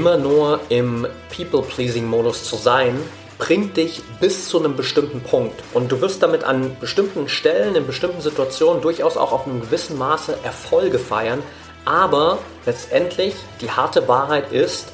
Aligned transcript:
immer 0.00 0.16
nur 0.16 0.60
im 0.70 1.06
People-Pleasing-Modus 1.36 2.44
zu 2.44 2.56
sein, 2.56 2.98
bringt 3.36 3.76
dich 3.76 4.00
bis 4.18 4.48
zu 4.48 4.58
einem 4.58 4.74
bestimmten 4.74 5.20
Punkt. 5.20 5.62
Und 5.74 5.92
du 5.92 6.00
wirst 6.00 6.22
damit 6.22 6.42
an 6.42 6.74
bestimmten 6.80 7.28
Stellen, 7.28 7.76
in 7.76 7.86
bestimmten 7.86 8.22
Situationen 8.22 8.80
durchaus 8.80 9.18
auch 9.18 9.30
auf 9.30 9.46
einem 9.46 9.60
gewissen 9.60 9.98
Maße 9.98 10.38
Erfolge 10.42 10.98
feiern. 10.98 11.42
Aber 11.84 12.38
letztendlich 12.64 13.34
die 13.60 13.70
harte 13.70 14.08
Wahrheit 14.08 14.52
ist, 14.52 14.88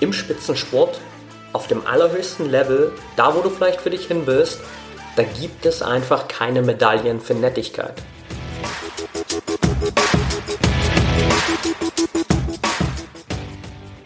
im 0.00 0.12
Spitzensport, 0.12 0.98
auf 1.52 1.68
dem 1.68 1.86
allerhöchsten 1.86 2.50
Level, 2.50 2.90
da 3.14 3.36
wo 3.36 3.40
du 3.40 3.50
vielleicht 3.50 3.82
für 3.82 3.90
dich 3.90 4.08
hin 4.08 4.22
willst, 4.24 4.58
da 5.14 5.22
gibt 5.22 5.64
es 5.64 5.80
einfach 5.80 6.26
keine 6.26 6.62
Medaillen 6.62 7.20
für 7.20 7.34
Nettigkeit. 7.34 7.94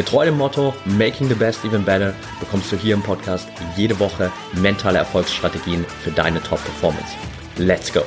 Getreu 0.00 0.24
dem 0.24 0.38
Motto 0.38 0.72
Making 0.86 1.28
the 1.28 1.34
Best 1.34 1.62
Even 1.62 1.84
Better 1.84 2.14
bekommst 2.40 2.72
du 2.72 2.76
hier 2.76 2.94
im 2.94 3.02
Podcast 3.02 3.46
jede 3.76 4.00
Woche 4.00 4.32
mentale 4.54 4.96
Erfolgsstrategien 4.96 5.84
für 5.84 6.10
deine 6.10 6.42
Top-Performance. 6.42 7.12
Let's 7.58 7.92
go! 7.92 8.00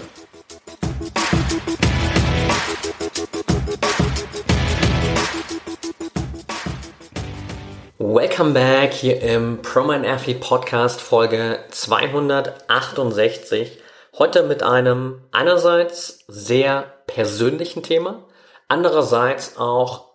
Welcome 8.00 8.53
back 8.53 8.94
hier 8.94 9.22
im 9.22 9.61
ProMind 9.61 10.07
Athlete 10.07 10.39
Podcast 10.39 11.00
Folge 11.00 11.59
268. 11.69 13.78
Heute 14.17 14.41
mit 14.41 14.63
einem 14.63 15.22
einerseits 15.31 16.25
sehr 16.28 16.85
persönlichen 17.05 17.83
Thema, 17.83 18.23
andererseits 18.67 19.57
auch 19.57 20.12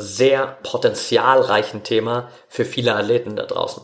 sehr 0.00 0.58
potenzialreichen 0.62 1.82
Thema 1.82 2.28
für 2.48 2.64
viele 2.64 2.94
Athleten 2.94 3.36
da 3.36 3.44
draußen. 3.44 3.82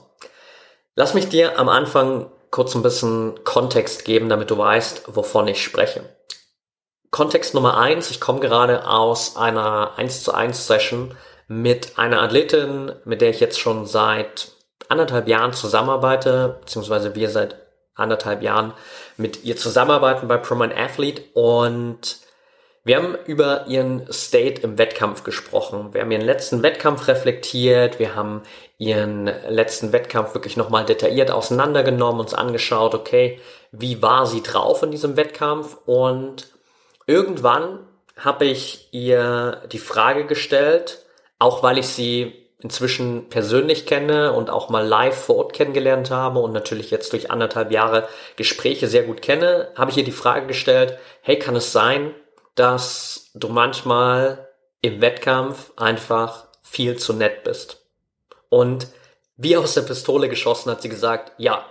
Lass 0.95 1.15
mich 1.15 1.29
dir 1.29 1.59
am 1.59 1.69
Anfang 1.69 2.31
kurz 2.51 2.75
ein 2.75 2.83
bisschen 2.83 3.43
Kontext 3.45 4.05
geben, 4.05 4.29
damit 4.29 4.51
du 4.51 4.59
weißt, 4.59 5.17
wovon 5.17 5.49
ich 5.49 5.63
spreche. 5.63 6.05
Kontext 7.11 7.55
Nummer 7.55 7.77
eins: 7.77 8.11
ich 8.11 8.21
komme 8.21 8.41
gerade 8.41 8.89
aus 8.89 9.37
einer 9.37 9.93
1 9.97 10.23
zu 10.23 10.33
1 10.33 10.67
Session 10.67 11.17
mit 11.49 11.99
einer 11.99 12.23
Athletin, 12.23 12.93
mit 13.05 13.21
der 13.21 13.31
ich 13.31 13.41
jetzt 13.41 13.59
schon 13.59 13.87
seit 13.87 14.53
anderthalb 14.89 15.29
Jahren 15.29 15.53
zusammenarbeite, 15.53 16.59
beziehungsweise 16.61 17.15
wir 17.15 17.31
seit 17.31 17.57
anderthalb 17.95 18.43
Jahren 18.43 18.73
mit 19.17 19.45
ihr 19.45 19.57
zusammenarbeiten 19.57 20.29
bei 20.29 20.37
Proman 20.37 20.73
Athlete 20.73 21.23
und 21.35 22.19
wir 22.85 22.97
haben 22.97 23.17
über 23.25 23.67
ihren 23.67 24.13
State 24.13 24.61
im 24.61 24.77
Wettkampf 24.77 25.25
gesprochen. 25.25 25.95
Wir 25.95 26.03
haben 26.03 26.11
ihren 26.11 26.25
letzten 26.25 26.63
Wettkampf 26.63 27.09
reflektiert. 27.09 27.99
Wir 27.99 28.15
haben 28.15 28.43
ihren 28.77 29.25
letzten 29.49 29.93
Wettkampf 29.93 30.35
wirklich 30.35 30.59
nochmal 30.59 30.85
detailliert 30.85 31.31
auseinandergenommen, 31.31 32.21
uns 32.21 32.35
angeschaut, 32.35 32.95
okay, 32.95 33.41
wie 33.73 34.03
war 34.03 34.27
sie 34.27 34.43
drauf 34.43 34.83
in 34.83 34.91
diesem 34.91 35.17
Wettkampf? 35.17 35.79
Und 35.87 36.49
irgendwann 37.07 37.79
habe 38.19 38.45
ich 38.45 38.89
ihr 38.93 39.63
die 39.73 39.79
Frage 39.79 40.27
gestellt, 40.27 41.07
auch 41.39 41.63
weil 41.63 41.79
ich 41.79 41.89
sie 41.89 42.35
inzwischen 42.59 43.31
persönlich 43.31 43.87
kenne 43.87 44.33
und 44.33 44.51
auch 44.51 44.69
mal 44.69 44.87
live 44.87 45.17
vor 45.17 45.37
Ort 45.37 45.53
kennengelernt 45.55 46.11
habe 46.11 46.39
und 46.41 46.53
natürlich 46.53 46.91
jetzt 46.91 47.13
durch 47.13 47.31
anderthalb 47.31 47.73
Jahre 47.73 48.09
Gespräche 48.37 48.89
sehr 48.89 49.03
gut 49.03 49.23
kenne, 49.23 49.69
habe 49.75 49.91
ich 49.91 49.97
ihr 49.97 50.05
die 50.05 50.13
Frage 50.13 50.47
gestellt, 50.47 50.99
hey, 51.23 51.39
kann 51.39 51.57
es 51.57 51.73
sein, 51.73 52.15
dass 52.55 53.31
du 53.35 53.49
manchmal 53.49 54.49
im 54.81 55.01
Wettkampf 55.01 55.73
einfach 55.77 56.47
viel 56.63 56.97
zu 56.97 57.13
nett 57.13 57.45
bist. 57.45 57.87
Und 58.49 58.89
wie 59.37 59.57
aus 59.57 59.75
der 59.75 59.83
Pistole 59.83 60.29
geschossen 60.29 60.71
hat 60.71 60.83
sie 60.83 60.89
gesagt, 60.89 61.33
ja. 61.39 61.67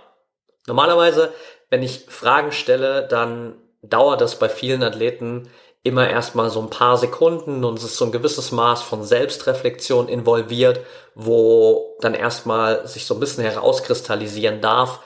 Normalerweise, 0.66 1.32
wenn 1.70 1.82
ich 1.82 2.06
Fragen 2.08 2.52
stelle, 2.52 3.06
dann 3.06 3.54
dauert 3.82 4.20
das 4.20 4.38
bei 4.38 4.48
vielen 4.48 4.82
Athleten 4.82 5.50
immer 5.82 6.08
erstmal 6.08 6.48
so 6.48 6.60
ein 6.60 6.70
paar 6.70 6.96
Sekunden 6.96 7.62
und 7.62 7.78
es 7.78 7.84
ist 7.84 7.96
so 7.98 8.06
ein 8.06 8.12
gewisses 8.12 8.52
Maß 8.52 8.82
von 8.82 9.04
Selbstreflexion 9.04 10.08
involviert, 10.08 10.80
wo 11.14 11.96
dann 12.00 12.14
erstmal 12.14 12.88
sich 12.88 13.04
so 13.04 13.14
ein 13.14 13.20
bisschen 13.20 13.44
herauskristallisieren 13.44 14.62
darf, 14.62 15.00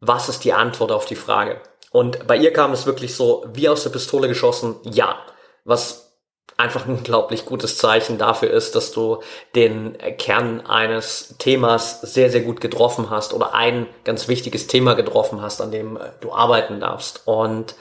was 0.00 0.28
ist 0.28 0.44
die 0.44 0.52
Antwort 0.52 0.92
auf 0.92 1.06
die 1.06 1.16
Frage. 1.16 1.62
Und 1.90 2.26
bei 2.26 2.36
ihr 2.36 2.52
kam 2.52 2.72
es 2.72 2.86
wirklich 2.86 3.14
so 3.14 3.44
wie 3.52 3.68
aus 3.68 3.82
der 3.82 3.90
Pistole 3.90 4.28
geschossen, 4.28 4.76
ja. 4.84 5.18
Was 5.64 6.10
einfach 6.56 6.86
ein 6.86 6.96
unglaublich 6.96 7.46
gutes 7.46 7.78
Zeichen 7.78 8.18
dafür 8.18 8.50
ist, 8.50 8.76
dass 8.76 8.92
du 8.92 9.22
den 9.54 9.96
Kern 10.18 10.60
eines 10.66 11.34
Themas 11.38 12.00
sehr, 12.02 12.30
sehr 12.30 12.42
gut 12.42 12.60
getroffen 12.60 13.10
hast 13.10 13.32
oder 13.32 13.54
ein 13.54 13.86
ganz 14.04 14.28
wichtiges 14.28 14.66
Thema 14.66 14.94
getroffen 14.94 15.40
hast, 15.40 15.60
an 15.60 15.72
dem 15.72 15.98
du 16.20 16.32
arbeiten 16.32 16.80
darfst. 16.80 17.22
Und 17.24 17.74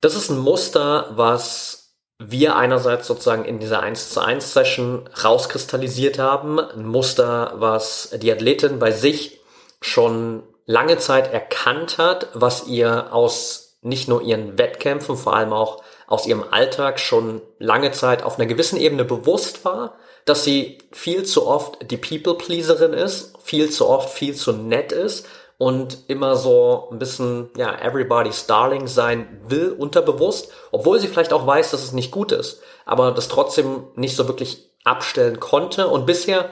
das 0.00 0.14
ist 0.14 0.30
ein 0.30 0.38
Muster, 0.38 1.10
was 1.16 1.96
wir 2.18 2.56
einerseits 2.56 3.08
sozusagen 3.08 3.44
in 3.44 3.58
dieser 3.58 3.80
1 3.80 4.10
zu 4.10 4.20
1 4.20 4.52
Session 4.52 5.08
rauskristallisiert 5.22 6.18
haben. 6.18 6.60
Ein 6.60 6.86
Muster, 6.86 7.54
was 7.56 8.10
die 8.22 8.30
Athletin 8.30 8.78
bei 8.78 8.92
sich 8.92 9.40
schon 9.80 10.44
lange 10.66 10.98
Zeit 10.98 11.32
erkannt 11.32 11.98
hat, 11.98 12.28
was 12.34 12.66
ihr 12.66 13.12
aus 13.12 13.78
nicht 13.82 14.08
nur 14.08 14.22
ihren 14.22 14.58
Wettkämpfen, 14.58 15.16
vor 15.16 15.34
allem 15.34 15.52
auch 15.52 15.82
aus 16.06 16.26
ihrem 16.26 16.44
Alltag 16.50 16.98
schon 16.98 17.42
lange 17.58 17.92
Zeit 17.92 18.22
auf 18.22 18.38
einer 18.38 18.46
gewissen 18.46 18.78
Ebene 18.78 19.04
bewusst 19.04 19.64
war, 19.64 19.96
dass 20.24 20.44
sie 20.44 20.78
viel 20.92 21.24
zu 21.24 21.46
oft 21.46 21.90
die 21.90 21.98
People-Pleaserin 21.98 22.94
ist, 22.94 23.34
viel 23.42 23.70
zu 23.70 23.88
oft 23.88 24.10
viel 24.10 24.34
zu 24.34 24.52
nett 24.52 24.92
ist 24.92 25.26
und 25.58 25.98
immer 26.08 26.36
so 26.36 26.88
ein 26.90 26.98
bisschen, 26.98 27.50
ja, 27.56 27.74
everybody's 27.78 28.46
darling 28.46 28.86
sein 28.86 29.42
will, 29.46 29.70
unterbewusst, 29.70 30.50
obwohl 30.72 30.98
sie 30.98 31.08
vielleicht 31.08 31.32
auch 31.32 31.46
weiß, 31.46 31.70
dass 31.70 31.84
es 31.84 31.92
nicht 31.92 32.10
gut 32.10 32.32
ist, 32.32 32.62
aber 32.86 33.12
das 33.12 33.28
trotzdem 33.28 33.84
nicht 33.96 34.16
so 34.16 34.26
wirklich 34.28 34.70
abstellen 34.84 35.40
konnte. 35.40 35.88
Und 35.88 36.06
bisher 36.06 36.50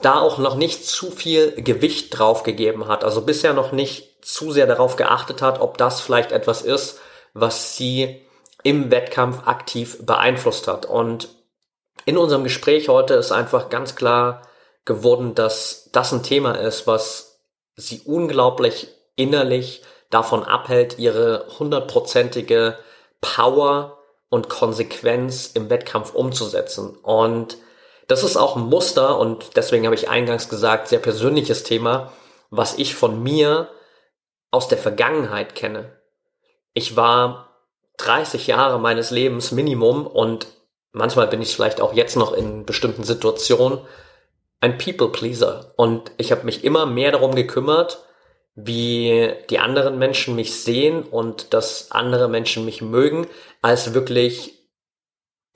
da 0.00 0.20
auch 0.20 0.38
noch 0.38 0.54
nicht 0.54 0.86
zu 0.86 1.10
viel 1.10 1.52
Gewicht 1.52 2.16
drauf 2.18 2.42
gegeben 2.42 2.88
hat, 2.88 3.04
also 3.04 3.22
bisher 3.22 3.52
noch 3.52 3.72
nicht 3.72 4.24
zu 4.24 4.52
sehr 4.52 4.66
darauf 4.66 4.96
geachtet 4.96 5.42
hat, 5.42 5.60
ob 5.60 5.78
das 5.78 6.00
vielleicht 6.00 6.32
etwas 6.32 6.62
ist, 6.62 7.00
was 7.34 7.76
sie 7.76 8.24
im 8.62 8.90
Wettkampf 8.90 9.46
aktiv 9.46 10.04
beeinflusst 10.04 10.68
hat. 10.68 10.86
Und 10.86 11.28
in 12.04 12.16
unserem 12.16 12.44
Gespräch 12.44 12.88
heute 12.88 13.14
ist 13.14 13.32
einfach 13.32 13.70
ganz 13.70 13.94
klar 13.94 14.42
geworden, 14.84 15.34
dass 15.34 15.90
das 15.92 16.12
ein 16.12 16.22
Thema 16.22 16.52
ist, 16.54 16.86
was 16.86 17.40
sie 17.76 18.02
unglaublich 18.04 18.88
innerlich 19.16 19.82
davon 20.10 20.44
abhält, 20.44 20.98
ihre 20.98 21.46
hundertprozentige 21.58 22.78
Power 23.20 23.98
und 24.30 24.48
Konsequenz 24.48 25.50
im 25.54 25.70
Wettkampf 25.70 26.14
umzusetzen. 26.14 26.96
Und 26.96 27.58
das 28.08 28.24
ist 28.24 28.36
auch 28.36 28.56
ein 28.56 28.62
Muster 28.62 29.18
und 29.18 29.56
deswegen 29.56 29.84
habe 29.84 29.94
ich 29.94 30.08
eingangs 30.08 30.48
gesagt, 30.48 30.88
sehr 30.88 30.98
persönliches 30.98 31.62
Thema, 31.62 32.12
was 32.50 32.78
ich 32.78 32.94
von 32.94 33.22
mir 33.22 33.68
aus 34.50 34.66
der 34.66 34.78
Vergangenheit 34.78 35.54
kenne. 35.54 35.92
Ich 36.72 36.96
war 36.96 37.50
30 37.98 38.46
Jahre 38.46 38.80
meines 38.80 39.10
Lebens 39.10 39.52
Minimum 39.52 40.06
und 40.06 40.46
manchmal 40.92 41.26
bin 41.26 41.42
ich 41.42 41.54
vielleicht 41.54 41.82
auch 41.82 41.92
jetzt 41.92 42.16
noch 42.16 42.32
in 42.32 42.64
bestimmten 42.64 43.04
Situationen 43.04 43.80
ein 44.60 44.78
People 44.78 45.10
Pleaser 45.10 45.74
und 45.76 46.10
ich 46.16 46.32
habe 46.32 46.44
mich 46.44 46.64
immer 46.64 46.86
mehr 46.86 47.12
darum 47.12 47.34
gekümmert, 47.34 48.04
wie 48.54 49.34
die 49.50 49.58
anderen 49.58 49.98
Menschen 49.98 50.34
mich 50.34 50.62
sehen 50.62 51.02
und 51.02 51.52
dass 51.52 51.92
andere 51.92 52.28
Menschen 52.28 52.64
mich 52.64 52.80
mögen, 52.80 53.26
als 53.60 53.92
wirklich 53.92 54.58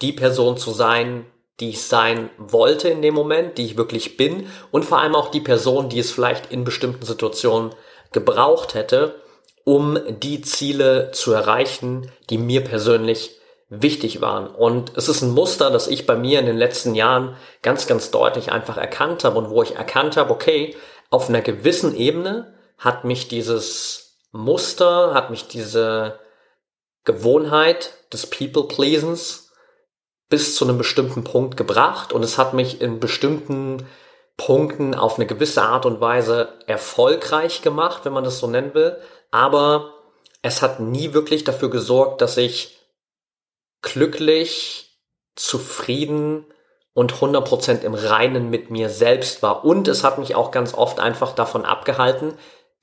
die 0.02 0.12
Person 0.12 0.56
zu 0.58 0.70
sein, 0.70 1.31
die 1.62 1.70
ich 1.70 1.82
sein 1.82 2.28
wollte 2.38 2.88
in 2.88 3.02
dem 3.02 3.14
Moment, 3.14 3.56
die 3.56 3.64
ich 3.64 3.76
wirklich 3.76 4.16
bin 4.16 4.48
und 4.72 4.84
vor 4.84 4.98
allem 4.98 5.14
auch 5.14 5.30
die 5.30 5.40
Person, 5.40 5.88
die 5.88 6.00
es 6.00 6.10
vielleicht 6.10 6.50
in 6.50 6.64
bestimmten 6.64 7.06
Situationen 7.06 7.70
gebraucht 8.10 8.74
hätte, 8.74 9.14
um 9.62 9.96
die 10.08 10.42
Ziele 10.42 11.12
zu 11.12 11.32
erreichen, 11.32 12.10
die 12.30 12.38
mir 12.38 12.64
persönlich 12.64 13.38
wichtig 13.68 14.20
waren. 14.20 14.48
Und 14.48 14.96
es 14.96 15.08
ist 15.08 15.22
ein 15.22 15.30
Muster, 15.30 15.70
das 15.70 15.86
ich 15.86 16.04
bei 16.04 16.16
mir 16.16 16.40
in 16.40 16.46
den 16.46 16.58
letzten 16.58 16.96
Jahren 16.96 17.36
ganz, 17.62 17.86
ganz 17.86 18.10
deutlich 18.10 18.50
einfach 18.50 18.76
erkannt 18.76 19.22
habe 19.22 19.38
und 19.38 19.48
wo 19.48 19.62
ich 19.62 19.76
erkannt 19.76 20.16
habe, 20.16 20.32
okay, 20.32 20.74
auf 21.10 21.28
einer 21.28 21.42
gewissen 21.42 21.96
Ebene 21.96 22.54
hat 22.76 23.04
mich 23.04 23.28
dieses 23.28 24.16
Muster, 24.32 25.14
hat 25.14 25.30
mich 25.30 25.46
diese 25.46 26.18
Gewohnheit 27.04 27.92
des 28.12 28.26
People-Pleasens 28.26 29.51
bis 30.32 30.56
zu 30.56 30.64
einem 30.64 30.78
bestimmten 30.78 31.24
Punkt 31.24 31.58
gebracht 31.58 32.14
und 32.14 32.22
es 32.22 32.38
hat 32.38 32.54
mich 32.54 32.80
in 32.80 33.00
bestimmten 33.00 33.86
Punkten 34.38 34.94
auf 34.94 35.16
eine 35.16 35.26
gewisse 35.26 35.60
Art 35.60 35.84
und 35.84 36.00
Weise 36.00 36.54
erfolgreich 36.66 37.60
gemacht, 37.60 38.06
wenn 38.06 38.14
man 38.14 38.24
das 38.24 38.38
so 38.38 38.46
nennen 38.46 38.72
will. 38.72 38.96
Aber 39.30 39.92
es 40.40 40.62
hat 40.62 40.80
nie 40.80 41.12
wirklich 41.12 41.44
dafür 41.44 41.68
gesorgt, 41.68 42.22
dass 42.22 42.38
ich 42.38 42.78
glücklich, 43.82 44.98
zufrieden 45.36 46.46
und 46.94 47.12
100% 47.12 47.82
im 47.82 47.92
Reinen 47.92 48.48
mit 48.48 48.70
mir 48.70 48.88
selbst 48.88 49.42
war. 49.42 49.66
Und 49.66 49.86
es 49.86 50.02
hat 50.02 50.16
mich 50.16 50.34
auch 50.34 50.50
ganz 50.50 50.72
oft 50.72 50.98
einfach 50.98 51.34
davon 51.34 51.66
abgehalten, 51.66 52.38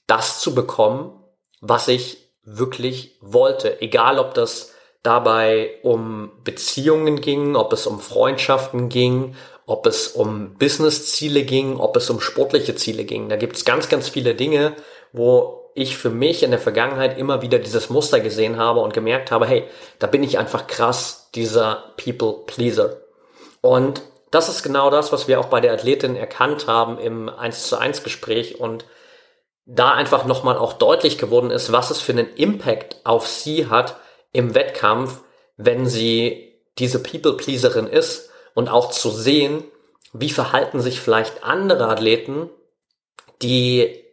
das 0.05 0.39
zu 0.39 0.53
bekommen, 0.53 1.19
was 1.61 1.87
ich 1.87 2.29
wirklich 2.43 3.17
wollte. 3.21 3.81
Egal, 3.81 4.19
ob 4.19 4.35
das 4.35 4.75
dabei 5.03 5.79
um 5.83 6.31
Beziehungen 6.43 7.21
ging, 7.21 7.55
ob 7.55 7.73
es 7.73 7.87
um 7.87 7.99
Freundschaften 7.99 8.89
ging, 8.89 9.35
ob 9.65 9.85
es 9.85 10.07
um 10.07 10.55
Businessziele 10.55 11.43
ging, 11.43 11.77
ob 11.77 11.95
es 11.95 12.09
um 12.09 12.19
sportliche 12.19 12.75
Ziele 12.75 13.05
ging. 13.05 13.29
Da 13.29 13.35
gibt 13.35 13.55
es 13.55 13.65
ganz, 13.65 13.87
ganz 13.87 14.09
viele 14.09 14.35
Dinge, 14.35 14.75
wo 15.13 15.71
ich 15.75 15.97
für 15.97 16.09
mich 16.09 16.43
in 16.43 16.51
der 16.51 16.59
Vergangenheit 16.59 17.17
immer 17.17 17.41
wieder 17.41 17.59
dieses 17.59 17.89
Muster 17.89 18.19
gesehen 18.19 18.57
habe 18.57 18.81
und 18.81 18.93
gemerkt 18.93 19.31
habe, 19.31 19.45
hey, 19.45 19.65
da 19.99 20.07
bin 20.07 20.23
ich 20.23 20.37
einfach 20.37 20.67
krass 20.67 21.29
dieser 21.35 21.93
People 22.03 22.43
Pleaser. 22.47 22.97
Und 23.61 24.01
das 24.31 24.49
ist 24.49 24.63
genau 24.63 24.89
das, 24.89 25.11
was 25.11 25.27
wir 25.27 25.39
auch 25.39 25.45
bei 25.45 25.61
der 25.61 25.73
Athletin 25.73 26.15
erkannt 26.15 26.67
haben 26.67 26.99
im 26.99 27.29
1 27.29 27.67
zu 27.67 27.77
1 27.77 28.03
Gespräch 28.03 28.59
und 28.59 28.85
da 29.65 29.91
einfach 29.91 30.25
nochmal 30.25 30.57
auch 30.57 30.73
deutlich 30.73 31.17
geworden 31.17 31.51
ist, 31.51 31.71
was 31.71 31.91
es 31.91 32.01
für 32.01 32.11
einen 32.11 32.33
Impact 32.35 32.97
auf 33.03 33.27
sie 33.27 33.67
hat 33.67 33.97
im 34.31 34.55
Wettkampf, 34.55 35.21
wenn 35.57 35.87
sie 35.87 36.55
diese 36.77 37.01
People-Pleaserin 37.01 37.87
ist 37.87 38.29
und 38.53 38.69
auch 38.69 38.91
zu 38.91 39.09
sehen, 39.09 39.63
wie 40.13 40.29
verhalten 40.29 40.81
sich 40.81 40.99
vielleicht 40.99 41.43
andere 41.43 41.87
Athleten, 41.87 42.49
die 43.41 44.03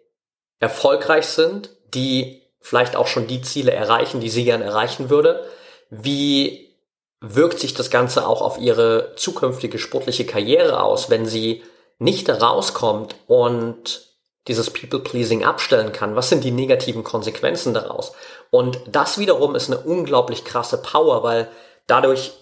erfolgreich 0.61 1.27
sind, 1.27 1.71
die 1.95 2.43
vielleicht 2.61 2.97
auch 2.97 3.07
schon 3.07 3.27
die 3.27 3.43
Ziele 3.43 3.73
erreichen, 3.73 4.21
die 4.21 4.29
sie 4.29 4.45
gern 4.45 4.63
erreichen 4.63 5.09
würde. 5.11 5.49
Wie 5.91 6.75
wirkt 7.21 7.61
sich 7.61 7.75
das 7.75 7.91
Ganze 7.91 8.27
auch 8.27 8.43
auf 8.43 8.59
ihre 8.59 9.15
zukünftige 9.17 9.79
sportliche 9.79 10.27
Karriere 10.27 10.83
aus, 10.83 11.09
wenn 11.09 11.27
sie 11.27 11.63
nicht 11.99 12.29
rauskommt 12.29 13.15
und 13.27 14.16
dieses 14.49 14.71
People-Pleasing 14.71 15.45
abstellen 15.45 15.93
kann? 15.93 16.17
Was 16.17 16.29
sind 16.29 16.45
die 16.45 16.51
negativen 16.51 17.05
Konsequenzen 17.05 17.75
daraus? 17.75 18.13
Und 18.51 18.81
das 18.87 19.19
wiederum 19.19 19.55
ist 19.55 19.71
eine 19.71 19.81
unglaublich 19.81 20.45
krasse 20.45 20.81
Power, 20.81 21.23
weil 21.23 21.49
dadurch 21.87 22.33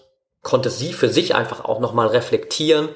konnte 0.43 0.71
sie 0.71 0.93
für 0.93 1.09
sich 1.09 1.35
einfach 1.35 1.65
auch 1.65 1.81
nochmal 1.81 2.09
reflektieren, 2.09 2.91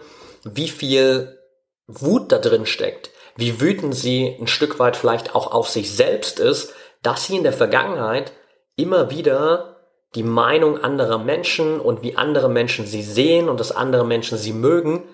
wie 0.45 0.69
viel 0.69 1.39
Wut 1.87 2.31
da 2.31 2.39
drin 2.39 2.67
steckt, 2.67 3.11
wie 3.37 3.61
wütend 3.61 3.95
sie 3.95 4.37
ein 4.39 4.47
Stück 4.47 4.79
weit 4.79 4.97
vielleicht 4.97 5.35
auch 5.35 5.53
auf 5.53 5.69
sich 5.69 5.95
selbst 5.95 6.39
ist, 6.39 6.75
dass 7.03 7.25
sie 7.25 7.37
in 7.37 7.43
der 7.43 7.53
Vergangenheit 7.53 8.33
immer 8.77 9.11
wieder 9.11 9.77
die 10.15 10.23
Meinung 10.23 10.83
anderer 10.83 11.19
Menschen 11.19 11.81
und 11.81 12.03
wie 12.03 12.17
andere 12.17 12.49
Menschen 12.49 12.87
sie 12.87 13.03
sehen 13.03 13.49
und 13.49 13.61
dass 13.61 13.73
andere 13.73 14.05
Menschen 14.05 14.39
sie 14.39 14.53
mögen, 14.53 15.05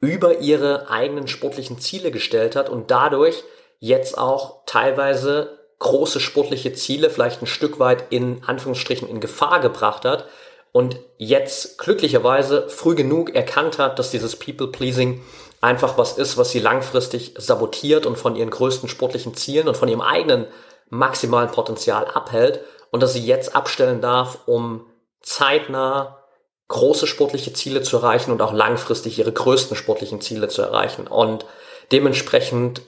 über 0.00 0.38
ihre 0.38 0.90
eigenen 0.90 1.28
sportlichen 1.28 1.78
Ziele 1.78 2.10
gestellt 2.10 2.56
hat 2.56 2.68
und 2.68 2.90
dadurch 2.90 3.42
jetzt 3.78 4.18
auch 4.18 4.64
teilweise 4.66 5.58
große 5.78 6.20
sportliche 6.20 6.72
Ziele 6.72 7.10
vielleicht 7.10 7.42
ein 7.42 7.46
Stück 7.46 7.78
weit 7.78 8.06
in 8.10 8.42
Anführungsstrichen 8.44 9.08
in 9.08 9.20
Gefahr 9.20 9.60
gebracht 9.60 10.04
hat, 10.04 10.26
und 10.74 10.98
jetzt 11.18 11.78
glücklicherweise 11.78 12.68
früh 12.68 12.96
genug 12.96 13.32
erkannt 13.32 13.78
hat, 13.78 14.00
dass 14.00 14.10
dieses 14.10 14.34
People-Pleasing 14.34 15.22
einfach 15.60 15.96
was 15.98 16.18
ist, 16.18 16.36
was 16.36 16.50
sie 16.50 16.58
langfristig 16.58 17.36
sabotiert 17.38 18.06
und 18.06 18.18
von 18.18 18.34
ihren 18.34 18.50
größten 18.50 18.88
sportlichen 18.88 19.34
Zielen 19.34 19.68
und 19.68 19.76
von 19.76 19.88
ihrem 19.88 20.00
eigenen 20.00 20.48
maximalen 20.90 21.52
Potenzial 21.52 22.06
abhält 22.06 22.58
und 22.90 23.04
dass 23.04 23.12
sie 23.12 23.24
jetzt 23.24 23.54
abstellen 23.54 24.00
darf, 24.00 24.40
um 24.46 24.84
zeitnah 25.22 26.23
große 26.68 27.06
sportliche 27.06 27.52
Ziele 27.52 27.82
zu 27.82 27.96
erreichen 27.96 28.30
und 28.32 28.40
auch 28.40 28.52
langfristig 28.52 29.18
ihre 29.18 29.32
größten 29.32 29.76
sportlichen 29.76 30.20
Ziele 30.20 30.48
zu 30.48 30.62
erreichen. 30.62 31.06
Und 31.06 31.44
dementsprechend 31.92 32.82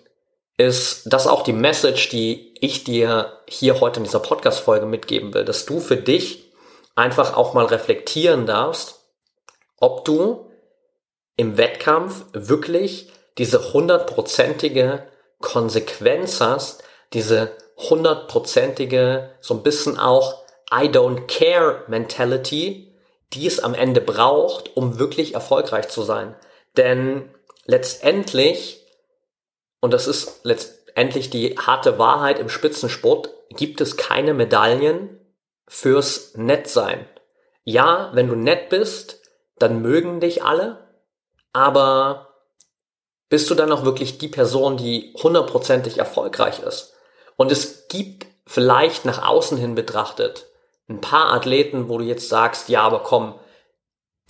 ist 0.56 1.02
das 1.06 1.26
auch 1.26 1.42
die 1.42 1.52
Message, 1.52 2.08
die 2.08 2.54
ich 2.60 2.84
dir 2.84 3.32
hier 3.46 3.80
heute 3.80 4.00
in 4.00 4.04
dieser 4.04 4.20
Podcast-Folge 4.20 4.86
mitgeben 4.86 5.34
will, 5.34 5.44
dass 5.44 5.66
du 5.66 5.80
für 5.80 5.96
dich 5.96 6.50
einfach 6.94 7.36
auch 7.36 7.52
mal 7.52 7.66
reflektieren 7.66 8.46
darfst, 8.46 9.00
ob 9.78 10.04
du 10.06 10.50
im 11.36 11.58
Wettkampf 11.58 12.24
wirklich 12.32 13.10
diese 13.36 13.74
hundertprozentige 13.74 15.06
Konsequenz 15.40 16.40
hast, 16.40 16.82
diese 17.12 17.52
hundertprozentige, 17.76 19.30
so 19.40 19.52
ein 19.52 19.62
bisschen 19.62 19.98
auch 19.98 20.42
I 20.72 20.88
don't 20.88 21.26
care 21.26 21.84
Mentality, 21.88 22.85
die 23.32 23.46
es 23.46 23.60
am 23.60 23.74
Ende 23.74 24.00
braucht, 24.00 24.76
um 24.76 24.98
wirklich 24.98 25.34
erfolgreich 25.34 25.88
zu 25.88 26.02
sein. 26.02 26.34
Denn 26.76 27.34
letztendlich, 27.64 28.86
und 29.80 29.92
das 29.92 30.06
ist 30.06 30.44
letztendlich 30.44 31.30
die 31.30 31.58
harte 31.58 31.98
Wahrheit 31.98 32.38
im 32.38 32.48
Spitzensport, 32.48 33.30
gibt 33.50 33.80
es 33.80 33.96
keine 33.96 34.34
Medaillen 34.34 35.20
fürs 35.66 36.34
Nettsein. 36.36 37.06
Ja, 37.64 38.10
wenn 38.14 38.28
du 38.28 38.36
nett 38.36 38.68
bist, 38.68 39.20
dann 39.58 39.82
mögen 39.82 40.20
dich 40.20 40.44
alle, 40.44 40.86
aber 41.52 42.34
bist 43.28 43.50
du 43.50 43.54
dann 43.54 43.72
auch 43.72 43.84
wirklich 43.84 44.18
die 44.18 44.28
Person, 44.28 44.76
die 44.76 45.12
hundertprozentig 45.20 45.98
erfolgreich 45.98 46.60
ist? 46.60 46.94
Und 47.36 47.50
es 47.50 47.88
gibt 47.88 48.26
vielleicht 48.46 49.04
nach 49.04 49.26
außen 49.26 49.58
hin 49.58 49.74
betrachtet 49.74 50.46
ein 50.88 51.00
paar 51.00 51.32
Athleten, 51.32 51.88
wo 51.88 51.98
du 51.98 52.04
jetzt 52.04 52.28
sagst, 52.28 52.68
ja, 52.68 52.82
aber 52.82 53.00
komm, 53.00 53.34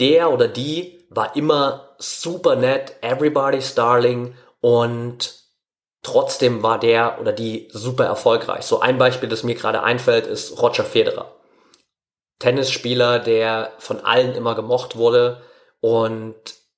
der 0.01 0.33
oder 0.33 0.49
die 0.49 1.05
war 1.11 1.37
immer 1.37 1.95
super 1.99 2.57
nett, 2.57 2.97
everybody's 3.03 3.75
darling 3.75 4.35
und 4.61 5.47
Trotzdem 6.07 6.63
war 6.63 6.79
der 6.79 7.19
oder 7.21 7.33
die 7.33 7.69
super 7.73 8.05
erfolgreich. 8.05 8.65
So 8.65 8.79
ein 8.79 8.97
Beispiel, 8.97 9.29
das 9.29 9.43
mir 9.43 9.57
gerade 9.57 9.83
einfällt, 9.83 10.29
ist 10.29 10.63
Roger 10.63 10.85
Federer. 10.85 11.35
Tennisspieler, 12.39 13.19
der 13.19 13.73
von 13.79 13.99
allen 14.05 14.33
immer 14.37 14.55
gemocht 14.55 14.95
wurde 14.95 15.43
und 15.81 16.37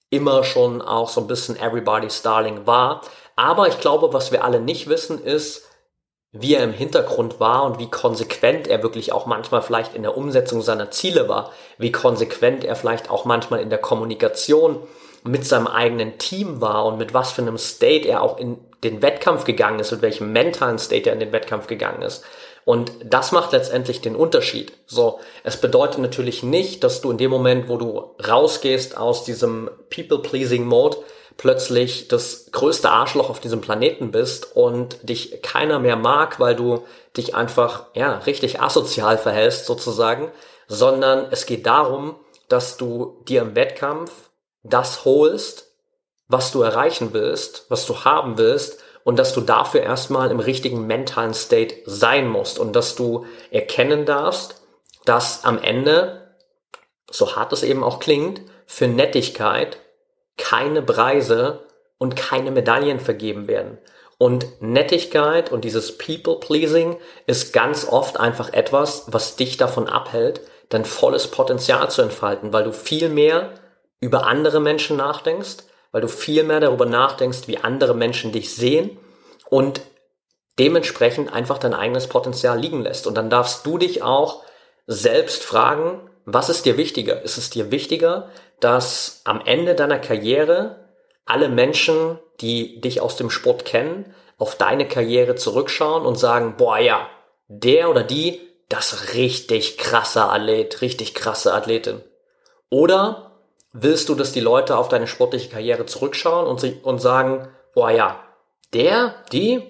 immer 0.08 0.44
schon 0.44 0.80
auch 0.80 1.10
so 1.10 1.20
ein 1.20 1.26
bisschen 1.26 1.60
Everybody's 1.60 2.22
Darling 2.22 2.66
war. 2.66 3.02
Aber 3.36 3.68
ich 3.68 3.78
glaube, 3.80 4.14
was 4.14 4.32
wir 4.32 4.44
alle 4.44 4.60
nicht 4.60 4.88
wissen, 4.88 5.22
ist, 5.22 5.67
wie 6.32 6.54
er 6.54 6.64
im 6.64 6.72
Hintergrund 6.72 7.40
war 7.40 7.64
und 7.64 7.78
wie 7.78 7.90
konsequent 7.90 8.68
er 8.68 8.82
wirklich 8.82 9.12
auch 9.12 9.26
manchmal 9.26 9.62
vielleicht 9.62 9.94
in 9.94 10.02
der 10.02 10.16
Umsetzung 10.16 10.60
seiner 10.60 10.90
Ziele 10.90 11.28
war, 11.28 11.52
wie 11.78 11.92
konsequent 11.92 12.64
er 12.64 12.76
vielleicht 12.76 13.10
auch 13.10 13.24
manchmal 13.24 13.60
in 13.60 13.70
der 13.70 13.78
Kommunikation 13.78 14.82
mit 15.24 15.46
seinem 15.46 15.66
eigenen 15.66 16.18
Team 16.18 16.60
war 16.60 16.84
und 16.84 16.98
mit 16.98 17.14
was 17.14 17.32
für 17.32 17.42
einem 17.42 17.58
State 17.58 18.06
er 18.06 18.22
auch 18.22 18.38
in 18.38 18.58
den 18.84 19.02
Wettkampf 19.02 19.44
gegangen 19.44 19.80
ist, 19.80 19.90
mit 19.90 20.02
welchem 20.02 20.32
mentalen 20.32 20.78
State 20.78 21.08
er 21.08 21.14
in 21.14 21.20
den 21.20 21.32
Wettkampf 21.32 21.66
gegangen 21.66 22.02
ist. 22.02 22.24
Und 22.68 22.92
das 23.02 23.32
macht 23.32 23.52
letztendlich 23.52 24.02
den 24.02 24.14
Unterschied. 24.14 24.74
So, 24.84 25.20
es 25.42 25.58
bedeutet 25.58 26.00
natürlich 26.00 26.42
nicht, 26.42 26.84
dass 26.84 27.00
du 27.00 27.10
in 27.10 27.16
dem 27.16 27.30
Moment, 27.30 27.70
wo 27.70 27.78
du 27.78 28.14
rausgehst 28.28 28.94
aus 28.94 29.24
diesem 29.24 29.70
People-Pleasing-Mode, 29.88 30.98
plötzlich 31.38 32.08
das 32.08 32.50
größte 32.52 32.90
Arschloch 32.90 33.30
auf 33.30 33.40
diesem 33.40 33.62
Planeten 33.62 34.10
bist 34.10 34.54
und 34.54 34.98
dich 35.00 35.40
keiner 35.40 35.78
mehr 35.78 35.96
mag, 35.96 36.40
weil 36.40 36.54
du 36.54 36.84
dich 37.16 37.34
einfach, 37.34 37.86
ja, 37.94 38.18
richtig 38.18 38.60
asozial 38.60 39.16
verhältst 39.16 39.64
sozusagen, 39.64 40.30
sondern 40.66 41.28
es 41.30 41.46
geht 41.46 41.64
darum, 41.64 42.16
dass 42.50 42.76
du 42.76 43.24
dir 43.26 43.40
im 43.40 43.56
Wettkampf 43.56 44.12
das 44.62 45.06
holst, 45.06 45.72
was 46.26 46.52
du 46.52 46.60
erreichen 46.60 47.14
willst, 47.14 47.64
was 47.70 47.86
du 47.86 48.04
haben 48.04 48.36
willst 48.36 48.78
und 49.08 49.18
dass 49.18 49.32
du 49.32 49.40
dafür 49.40 49.80
erstmal 49.80 50.30
im 50.30 50.38
richtigen 50.38 50.86
mentalen 50.86 51.32
State 51.32 51.76
sein 51.86 52.28
musst 52.28 52.58
und 52.58 52.76
dass 52.76 52.94
du 52.94 53.24
erkennen 53.50 54.04
darfst, 54.04 54.60
dass 55.06 55.46
am 55.46 55.56
Ende, 55.62 56.34
so 57.10 57.34
hart 57.34 57.54
es 57.54 57.62
eben 57.62 57.82
auch 57.82 58.00
klingt, 58.00 58.42
für 58.66 58.86
Nettigkeit 58.86 59.78
keine 60.36 60.82
Preise 60.82 61.64
und 61.96 62.16
keine 62.16 62.50
Medaillen 62.50 63.00
vergeben 63.00 63.48
werden. 63.48 63.78
Und 64.18 64.60
Nettigkeit 64.60 65.50
und 65.50 65.64
dieses 65.64 65.96
People-Pleasing 65.96 66.98
ist 67.26 67.54
ganz 67.54 67.88
oft 67.88 68.20
einfach 68.20 68.52
etwas, 68.52 69.04
was 69.06 69.36
dich 69.36 69.56
davon 69.56 69.88
abhält, 69.88 70.42
dein 70.68 70.84
volles 70.84 71.28
Potenzial 71.28 71.90
zu 71.90 72.02
entfalten, 72.02 72.52
weil 72.52 72.64
du 72.64 72.72
viel 72.74 73.08
mehr 73.08 73.54
über 74.00 74.26
andere 74.26 74.60
Menschen 74.60 74.98
nachdenkst, 74.98 75.64
weil 75.92 76.00
du 76.00 76.08
viel 76.08 76.42
mehr 76.44 76.60
darüber 76.60 76.86
nachdenkst, 76.86 77.46
wie 77.48 77.58
andere 77.58 77.94
Menschen 77.94 78.32
dich 78.32 78.54
sehen 78.54 78.98
und 79.48 79.80
dementsprechend 80.58 81.32
einfach 81.32 81.58
dein 81.58 81.74
eigenes 81.74 82.08
Potenzial 82.08 82.58
liegen 82.58 82.82
lässt. 82.82 83.06
Und 83.06 83.14
dann 83.16 83.30
darfst 83.30 83.64
du 83.64 83.78
dich 83.78 84.02
auch 84.02 84.42
selbst 84.86 85.44
fragen, 85.44 86.10
was 86.24 86.48
ist 86.48 86.66
dir 86.66 86.76
wichtiger? 86.76 87.22
Ist 87.22 87.38
es 87.38 87.50
dir 87.50 87.70
wichtiger, 87.70 88.30
dass 88.60 89.22
am 89.24 89.40
Ende 89.44 89.74
deiner 89.74 89.98
Karriere 89.98 90.88
alle 91.24 91.48
Menschen, 91.48 92.18
die 92.40 92.80
dich 92.80 93.00
aus 93.00 93.16
dem 93.16 93.30
Sport 93.30 93.64
kennen, 93.64 94.14
auf 94.36 94.56
deine 94.56 94.86
Karriere 94.86 95.34
zurückschauen 95.34 96.04
und 96.04 96.16
sagen, 96.16 96.56
boah 96.56 96.78
ja, 96.78 97.08
der 97.48 97.90
oder 97.90 98.02
die, 98.02 98.40
das 98.68 99.14
richtig 99.14 99.78
krasser 99.78 100.30
Athlet, 100.32 100.80
richtig 100.82 101.14
krasse 101.14 101.54
Athletin. 101.54 102.02
Oder 102.70 103.27
willst 103.82 104.08
du, 104.08 104.14
dass 104.14 104.32
die 104.32 104.40
Leute 104.40 104.76
auf 104.76 104.88
deine 104.88 105.06
sportliche 105.06 105.48
Karriere 105.48 105.86
zurückschauen 105.86 106.46
und, 106.46 106.60
sich, 106.60 106.84
und 106.84 107.00
sagen, 107.00 107.48
boah 107.74 107.90
ja, 107.90 108.24
der, 108.72 109.14
die, 109.32 109.62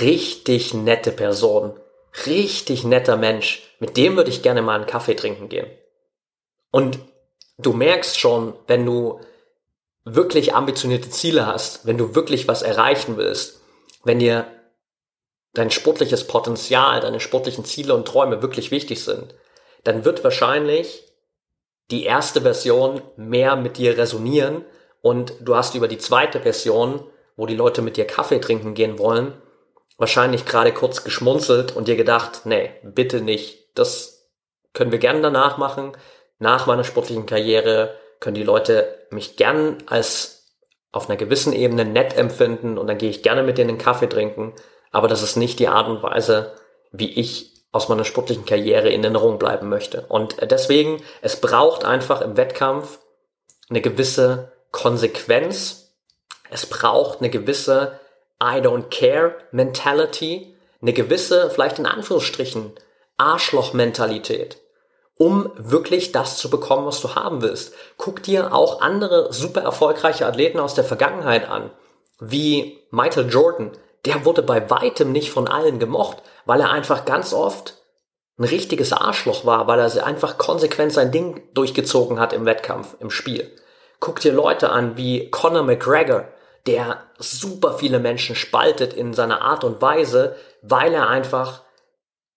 richtig 0.00 0.74
nette 0.74 1.12
Person, 1.12 1.78
richtig 2.26 2.84
netter 2.84 3.16
Mensch, 3.16 3.62
mit 3.78 3.96
dem 3.96 4.16
würde 4.16 4.30
ich 4.30 4.42
gerne 4.42 4.62
mal 4.62 4.76
einen 4.76 4.86
Kaffee 4.86 5.14
trinken 5.14 5.48
gehen. 5.48 5.66
Und 6.70 6.98
du 7.58 7.72
merkst 7.72 8.18
schon, 8.18 8.54
wenn 8.66 8.84
du 8.84 9.20
wirklich 10.04 10.54
ambitionierte 10.54 11.10
Ziele 11.10 11.46
hast, 11.46 11.86
wenn 11.86 11.98
du 11.98 12.14
wirklich 12.14 12.48
was 12.48 12.62
erreichen 12.62 13.16
willst, 13.16 13.60
wenn 14.04 14.18
dir 14.18 14.46
dein 15.52 15.70
sportliches 15.70 16.26
Potenzial, 16.26 17.00
deine 17.00 17.20
sportlichen 17.20 17.64
Ziele 17.64 17.94
und 17.94 18.06
Träume 18.06 18.42
wirklich 18.42 18.70
wichtig 18.70 19.02
sind, 19.02 19.34
dann 19.84 20.04
wird 20.04 20.22
wahrscheinlich 20.22 21.04
die 21.90 22.04
erste 22.04 22.40
Version 22.40 23.00
mehr 23.16 23.56
mit 23.56 23.78
dir 23.78 23.96
resonieren 23.96 24.64
und 25.02 25.34
du 25.40 25.54
hast 25.54 25.74
über 25.74 25.88
die 25.88 25.98
zweite 25.98 26.40
Version, 26.40 27.06
wo 27.36 27.46
die 27.46 27.54
Leute 27.54 27.82
mit 27.82 27.96
dir 27.96 28.06
Kaffee 28.06 28.40
trinken 28.40 28.74
gehen 28.74 28.98
wollen, 28.98 29.34
wahrscheinlich 29.98 30.44
gerade 30.44 30.72
kurz 30.72 31.04
geschmunzelt 31.04 31.76
und 31.76 31.88
dir 31.88 31.96
gedacht, 31.96 32.42
nee, 32.44 32.70
bitte 32.82 33.20
nicht. 33.20 33.78
Das 33.78 34.30
können 34.72 34.92
wir 34.92 34.98
gerne 34.98 35.20
danach 35.20 35.58
machen. 35.58 35.92
Nach 36.38 36.66
meiner 36.66 36.84
sportlichen 36.84 37.26
Karriere 37.26 37.94
können 38.20 38.34
die 38.34 38.42
Leute 38.42 39.06
mich 39.10 39.36
gern 39.36 39.78
als 39.86 40.56
auf 40.92 41.08
einer 41.08 41.16
gewissen 41.16 41.52
Ebene 41.52 41.84
nett 41.84 42.16
empfinden 42.16 42.78
und 42.78 42.86
dann 42.86 42.98
gehe 42.98 43.10
ich 43.10 43.22
gerne 43.22 43.42
mit 43.42 43.58
denen 43.58 43.70
einen 43.70 43.78
Kaffee 43.78 44.08
trinken. 44.08 44.54
Aber 44.90 45.08
das 45.08 45.22
ist 45.22 45.36
nicht 45.36 45.58
die 45.58 45.68
Art 45.68 45.88
und 45.88 46.02
Weise, 46.02 46.54
wie 46.90 47.10
ich 47.10 47.55
aus 47.76 47.88
meiner 47.88 48.04
sportlichen 48.04 48.44
Karriere 48.44 48.90
in 48.90 49.04
Erinnerung 49.04 49.38
bleiben 49.38 49.68
möchte. 49.68 50.06
Und 50.08 50.36
deswegen, 50.50 51.02
es 51.22 51.40
braucht 51.40 51.84
einfach 51.84 52.20
im 52.22 52.36
Wettkampf 52.36 52.98
eine 53.68 53.80
gewisse 53.80 54.52
Konsequenz. 54.72 55.92
Es 56.50 56.66
braucht 56.66 57.20
eine 57.20 57.30
gewisse 57.30 58.00
I 58.42 58.60
don't 58.60 58.90
care 58.90 59.34
Mentality, 59.50 60.54
eine 60.82 60.92
gewisse, 60.92 61.50
vielleicht 61.50 61.78
in 61.78 61.86
Anführungsstrichen, 61.86 62.72
Arschloch-Mentalität, 63.16 64.58
um 65.16 65.50
wirklich 65.56 66.12
das 66.12 66.36
zu 66.36 66.50
bekommen, 66.50 66.86
was 66.86 67.00
du 67.00 67.14
haben 67.14 67.40
willst. 67.40 67.74
Guck 67.96 68.22
dir 68.22 68.52
auch 68.52 68.82
andere 68.82 69.32
super 69.32 69.62
erfolgreiche 69.62 70.26
Athleten 70.26 70.58
aus 70.58 70.74
der 70.74 70.84
Vergangenheit 70.84 71.48
an, 71.48 71.70
wie 72.20 72.78
Michael 72.90 73.30
Jordan. 73.30 73.72
Der 74.06 74.24
wurde 74.24 74.42
bei 74.42 74.70
weitem 74.70 75.12
nicht 75.12 75.30
von 75.30 75.48
allen 75.48 75.78
gemocht, 75.78 76.22
weil 76.44 76.60
er 76.60 76.70
einfach 76.70 77.04
ganz 77.04 77.32
oft 77.32 77.74
ein 78.38 78.44
richtiges 78.44 78.92
Arschloch 78.92 79.44
war, 79.44 79.66
weil 79.66 79.80
er 79.80 80.06
einfach 80.06 80.38
konsequent 80.38 80.92
sein 80.92 81.10
Ding 81.10 81.42
durchgezogen 81.54 82.20
hat 82.20 82.32
im 82.32 82.46
Wettkampf, 82.46 82.96
im 83.00 83.10
Spiel. 83.10 83.50
Guck 83.98 84.20
dir 84.20 84.32
Leute 84.32 84.70
an 84.70 84.96
wie 84.96 85.30
Conor 85.30 85.62
McGregor, 85.62 86.28
der 86.66 87.02
super 87.18 87.74
viele 87.78 87.98
Menschen 87.98 88.36
spaltet 88.36 88.92
in 88.92 89.14
seiner 89.14 89.42
Art 89.42 89.64
und 89.64 89.80
Weise, 89.80 90.36
weil 90.62 90.92
er 90.92 91.08
einfach 91.08 91.62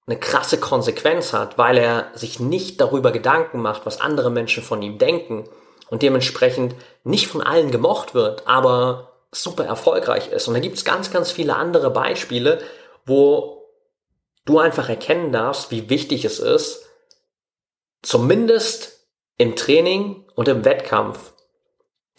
eine 0.07 0.17
krasse 0.17 0.59
Konsequenz 0.59 1.33
hat, 1.33 1.57
weil 1.57 1.77
er 1.77 2.07
sich 2.15 2.39
nicht 2.39 2.81
darüber 2.81 3.11
Gedanken 3.11 3.61
macht, 3.61 3.85
was 3.85 4.01
andere 4.01 4.31
Menschen 4.31 4.63
von 4.63 4.81
ihm 4.81 4.97
denken 4.97 5.47
und 5.89 6.01
dementsprechend 6.01 6.75
nicht 7.03 7.27
von 7.27 7.41
allen 7.41 7.71
gemocht 7.71 8.15
wird, 8.15 8.47
aber 8.47 9.08
super 9.31 9.65
erfolgreich 9.65 10.29
ist. 10.29 10.47
Und 10.47 10.53
da 10.55 10.59
gibt 10.59 10.77
es 10.77 10.85
ganz, 10.85 11.11
ganz 11.11 11.31
viele 11.31 11.55
andere 11.55 11.91
Beispiele, 11.91 12.61
wo 13.05 13.65
du 14.45 14.59
einfach 14.59 14.89
erkennen 14.89 15.31
darfst, 15.31 15.71
wie 15.71 15.89
wichtig 15.89 16.25
es 16.25 16.39
ist, 16.39 16.85
zumindest 18.01 19.07
im 19.37 19.55
Training 19.55 20.25
und 20.35 20.47
im 20.47 20.65
Wettkampf 20.65 21.33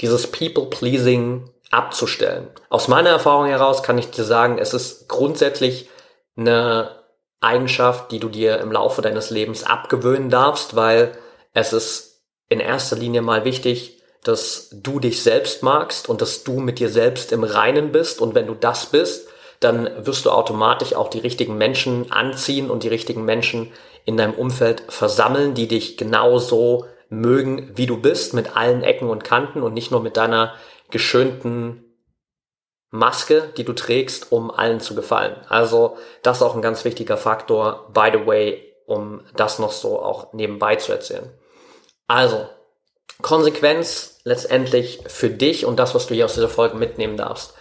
dieses 0.00 0.30
People-Pleasing 0.30 1.50
abzustellen. 1.70 2.48
Aus 2.68 2.88
meiner 2.88 3.10
Erfahrung 3.10 3.46
heraus 3.46 3.82
kann 3.82 3.98
ich 3.98 4.10
dir 4.10 4.24
sagen, 4.24 4.58
es 4.58 4.74
ist 4.74 5.08
grundsätzlich 5.08 5.88
eine 6.36 7.00
Eigenschaft, 7.40 8.12
die 8.12 8.18
du 8.18 8.28
dir 8.28 8.58
im 8.58 8.72
Laufe 8.72 9.02
deines 9.02 9.30
Lebens 9.30 9.64
abgewöhnen 9.64 10.30
darfst, 10.30 10.76
weil 10.76 11.16
es 11.52 11.72
ist 11.72 12.22
in 12.48 12.60
erster 12.60 12.96
Linie 12.96 13.22
mal 13.22 13.44
wichtig, 13.44 13.99
dass 14.24 14.68
du 14.70 15.00
dich 15.00 15.22
selbst 15.22 15.62
magst 15.62 16.08
und 16.08 16.20
dass 16.20 16.44
du 16.44 16.60
mit 16.60 16.78
dir 16.78 16.88
selbst 16.88 17.32
im 17.32 17.44
Reinen 17.44 17.92
bist. 17.92 18.20
Und 18.20 18.34
wenn 18.34 18.46
du 18.46 18.54
das 18.54 18.86
bist, 18.86 19.28
dann 19.60 20.06
wirst 20.06 20.24
du 20.24 20.30
automatisch 20.30 20.94
auch 20.94 21.08
die 21.08 21.18
richtigen 21.18 21.56
Menschen 21.56 22.10
anziehen 22.12 22.70
und 22.70 22.82
die 22.82 22.88
richtigen 22.88 23.24
Menschen 23.24 23.72
in 24.04 24.16
deinem 24.16 24.34
Umfeld 24.34 24.82
versammeln, 24.88 25.54
die 25.54 25.68
dich 25.68 25.96
genauso 25.96 26.86
mögen, 27.08 27.70
wie 27.74 27.86
du 27.86 27.98
bist, 27.98 28.34
mit 28.34 28.56
allen 28.56 28.82
Ecken 28.82 29.08
und 29.08 29.24
Kanten 29.24 29.62
und 29.62 29.74
nicht 29.74 29.90
nur 29.90 30.00
mit 30.00 30.16
deiner 30.16 30.54
geschönten 30.90 31.84
Maske, 32.90 33.52
die 33.56 33.64
du 33.64 33.72
trägst, 33.72 34.32
um 34.32 34.50
allen 34.50 34.80
zu 34.80 34.94
gefallen. 34.94 35.36
Also 35.48 35.96
das 36.22 36.38
ist 36.38 36.42
auch 36.42 36.54
ein 36.54 36.62
ganz 36.62 36.84
wichtiger 36.84 37.16
Faktor, 37.16 37.90
by 37.92 38.10
the 38.12 38.26
way, 38.26 38.74
um 38.86 39.20
das 39.36 39.58
noch 39.58 39.72
so 39.72 40.00
auch 40.00 40.32
nebenbei 40.32 40.76
zu 40.76 40.92
erzählen. 40.92 41.30
Also, 42.08 42.48
Konsequenz 43.22 44.20
letztendlich 44.24 45.00
für 45.06 45.30
dich 45.30 45.66
und 45.66 45.78
das, 45.78 45.94
was 45.94 46.06
du 46.06 46.14
hier 46.14 46.24
aus 46.24 46.34
dieser 46.34 46.48
Folge 46.48 46.76
mitnehmen 46.76 47.16
darfst. 47.16 47.54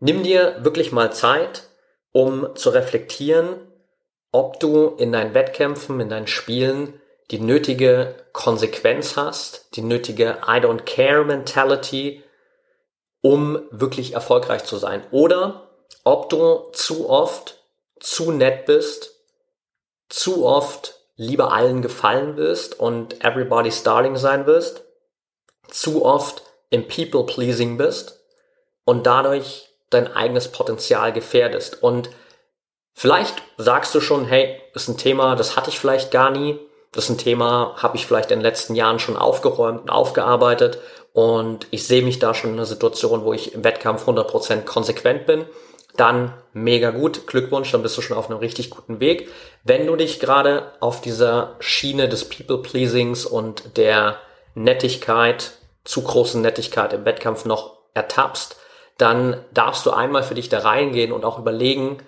Nimm 0.00 0.22
dir 0.22 0.56
wirklich 0.60 0.92
mal 0.92 1.12
Zeit, 1.12 1.64
um 2.12 2.54
zu 2.56 2.70
reflektieren, 2.70 3.56
ob 4.32 4.60
du 4.60 4.88
in 4.98 5.12
deinen 5.12 5.34
Wettkämpfen, 5.34 6.00
in 6.00 6.08
deinen 6.08 6.26
Spielen 6.26 7.00
die 7.30 7.40
nötige 7.40 8.14
Konsequenz 8.32 9.16
hast, 9.16 9.76
die 9.76 9.82
nötige 9.82 10.38
I 10.46 10.60
don't 10.60 10.82
care 10.82 11.24
Mentality, 11.24 12.22
um 13.20 13.60
wirklich 13.70 14.14
erfolgreich 14.14 14.64
zu 14.64 14.76
sein. 14.76 15.02
Oder 15.10 15.70
ob 16.04 16.28
du 16.28 16.70
zu 16.72 17.08
oft 17.08 17.58
zu 17.98 18.30
nett 18.30 18.66
bist, 18.66 19.16
zu 20.08 20.46
oft 20.46 20.94
lieber 21.16 21.52
allen 21.52 21.82
gefallen 21.82 22.36
willst 22.36 22.78
und 22.78 23.24
everybody's 23.24 23.82
darling 23.82 24.16
sein 24.16 24.46
willst, 24.46 24.84
zu 25.70 26.04
oft 26.04 26.42
im 26.70 26.88
People-Pleasing 26.88 27.76
bist 27.76 28.20
und 28.84 29.06
dadurch 29.06 29.68
dein 29.90 30.12
eigenes 30.14 30.48
Potenzial 30.48 31.12
gefährdest. 31.12 31.82
Und 31.82 32.10
vielleicht 32.92 33.42
sagst 33.56 33.94
du 33.94 34.00
schon, 34.00 34.24
hey, 34.24 34.60
ist 34.74 34.88
ein 34.88 34.98
Thema, 34.98 35.36
das 35.36 35.56
hatte 35.56 35.70
ich 35.70 35.78
vielleicht 35.78 36.10
gar 36.10 36.30
nie. 36.30 36.58
Das 36.92 37.04
ist 37.04 37.10
ein 37.10 37.18
Thema, 37.18 37.74
habe 37.76 37.96
ich 37.96 38.06
vielleicht 38.06 38.30
in 38.30 38.38
den 38.38 38.44
letzten 38.44 38.74
Jahren 38.74 38.98
schon 38.98 39.16
aufgeräumt 39.16 39.82
und 39.82 39.90
aufgearbeitet 39.90 40.78
und 41.16 41.66
ich 41.70 41.86
sehe 41.86 42.02
mich 42.02 42.18
da 42.18 42.34
schon 42.34 42.50
in 42.50 42.56
einer 42.56 42.66
Situation, 42.66 43.24
wo 43.24 43.32
ich 43.32 43.54
im 43.54 43.64
Wettkampf 43.64 44.06
100% 44.06 44.64
konsequent 44.64 45.24
bin, 45.24 45.46
dann 45.96 46.34
mega 46.52 46.90
gut, 46.90 47.26
Glückwunsch, 47.26 47.72
dann 47.72 47.80
bist 47.82 47.96
du 47.96 48.02
schon 48.02 48.18
auf 48.18 48.28
einem 48.28 48.38
richtig 48.38 48.68
guten 48.68 49.00
Weg. 49.00 49.30
Wenn 49.64 49.86
du 49.86 49.96
dich 49.96 50.20
gerade 50.20 50.72
auf 50.80 51.00
dieser 51.00 51.56
Schiene 51.58 52.10
des 52.10 52.28
People-Pleasings 52.28 53.24
und 53.24 53.78
der 53.78 54.18
Nettigkeit, 54.56 55.52
zu 55.84 56.02
großen 56.02 56.40
Nettigkeit 56.40 56.92
im 56.92 57.04
Wettkampf 57.04 57.44
noch 57.44 57.78
ertappst, 57.94 58.56
dann 58.98 59.44
darfst 59.52 59.84
du 59.86 59.90
einmal 59.90 60.22
für 60.22 60.34
dich 60.34 60.48
da 60.48 60.60
reingehen 60.60 61.12
und 61.12 61.24
auch 61.24 61.38
überlegen, 61.38 61.98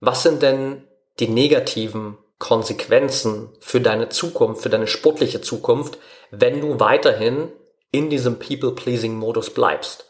was 0.00 0.22
sind 0.22 0.42
denn 0.42 0.88
die 1.20 1.28
negativen 1.28 2.16
Konsequenzen 2.38 3.50
für 3.60 3.80
deine 3.80 4.08
Zukunft, 4.08 4.62
für 4.62 4.70
deine 4.70 4.86
sportliche 4.88 5.42
Zukunft, 5.42 5.98
wenn 6.30 6.60
du 6.60 6.80
weiterhin 6.80 7.52
in 7.92 8.08
diesem 8.10 8.38
People-Pleasing-Modus 8.38 9.50
bleibst. 9.50 10.06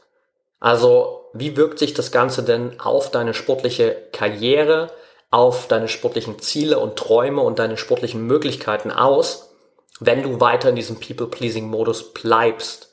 Also, 0.60 1.28
wie 1.34 1.56
wirkt 1.56 1.80
sich 1.80 1.92
das 1.92 2.12
Ganze 2.12 2.44
denn 2.44 2.78
auf 2.78 3.10
deine 3.10 3.34
sportliche 3.34 3.96
Karriere, 4.12 4.92
auf 5.30 5.66
deine 5.66 5.88
sportlichen 5.88 6.38
Ziele 6.38 6.78
und 6.78 6.96
Träume 6.96 7.40
und 7.42 7.58
deine 7.58 7.76
sportlichen 7.76 8.26
Möglichkeiten 8.26 8.92
aus, 8.92 9.51
wenn 10.00 10.22
du 10.22 10.40
weiter 10.40 10.70
in 10.70 10.76
diesem 10.76 11.00
People-Pleasing-Modus 11.00 12.12
bleibst 12.12 12.92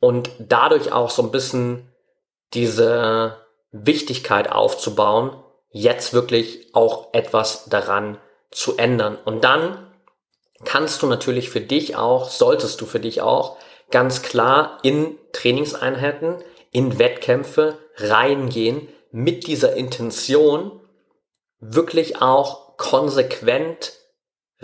und 0.00 0.30
dadurch 0.38 0.92
auch 0.92 1.10
so 1.10 1.22
ein 1.22 1.30
bisschen 1.30 1.90
diese 2.52 3.38
Wichtigkeit 3.72 4.50
aufzubauen, 4.50 5.36
jetzt 5.70 6.12
wirklich 6.12 6.74
auch 6.74 7.12
etwas 7.12 7.64
daran 7.68 8.18
zu 8.50 8.76
ändern. 8.76 9.18
Und 9.24 9.42
dann 9.42 9.90
kannst 10.64 11.02
du 11.02 11.06
natürlich 11.06 11.50
für 11.50 11.60
dich 11.60 11.96
auch, 11.96 12.28
solltest 12.30 12.80
du 12.80 12.86
für 12.86 13.00
dich 13.00 13.20
auch 13.20 13.56
ganz 13.90 14.22
klar 14.22 14.78
in 14.82 15.18
Trainingseinheiten, 15.32 16.36
in 16.70 16.98
Wettkämpfe 16.98 17.78
reingehen 17.96 18.88
mit 19.10 19.46
dieser 19.46 19.74
Intention 19.74 20.80
wirklich 21.60 22.20
auch 22.20 22.76
konsequent 22.76 23.92